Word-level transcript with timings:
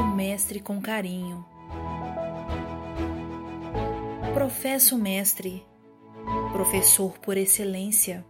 mestre 0.00 0.60
com 0.60 0.80
carinho. 0.80 1.44
Professo 4.32 4.96
mestre, 4.96 5.64
professor 6.52 7.18
por 7.18 7.36
excelência, 7.36 8.24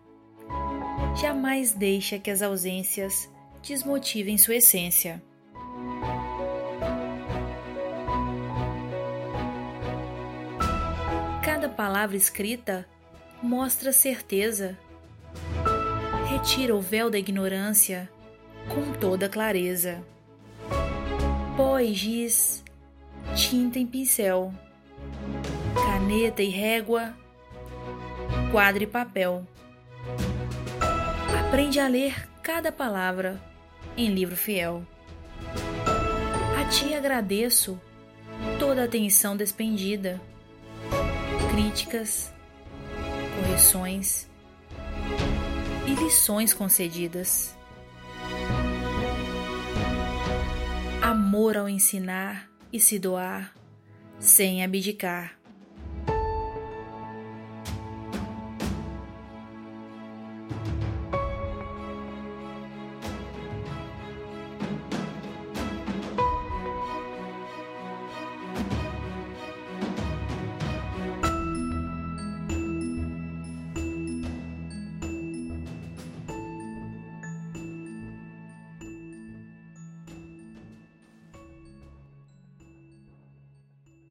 jamais 1.20 1.72
deixa 1.72 2.18
que 2.18 2.30
as 2.30 2.42
ausências 2.42 3.30
desmotivem 3.62 4.36
sua 4.38 4.56
essência. 4.56 5.22
Cada 11.44 11.68
palavra 11.68 12.16
escrita 12.16 12.86
mostra 13.42 13.92
certeza, 13.92 14.76
retira 16.28 16.74
o 16.74 16.80
véu 16.80 17.10
da 17.10 17.18
ignorância 17.18 18.10
com 18.68 18.92
toda 18.98 19.28
clareza. 19.28 20.02
Pó 21.56 21.78
e 21.78 21.92
giz, 21.92 22.64
tinta 23.34 23.78
e 23.78 23.84
pincel, 23.84 24.54
caneta 25.74 26.42
e 26.42 26.48
régua, 26.48 27.14
quadro 28.50 28.82
e 28.82 28.86
papel. 28.86 29.46
Aprende 31.38 31.78
a 31.78 31.86
ler 31.86 32.26
cada 32.42 32.72
palavra 32.72 33.38
em 33.98 34.14
livro 34.14 34.34
fiel. 34.34 34.82
A 36.58 36.68
ti 36.70 36.94
agradeço 36.94 37.78
toda 38.58 38.80
a 38.80 38.84
atenção 38.86 39.36
despendida, 39.36 40.18
críticas, 41.50 42.32
correções 43.36 44.26
e 45.86 45.94
lições 46.02 46.54
concedidas. 46.54 47.54
Amor 51.52 51.64
ao 51.64 51.68
ensinar 51.68 52.48
e 52.72 52.80
se 52.80 52.98
doar 52.98 53.54
sem 54.18 54.64
abdicar. 54.64 55.41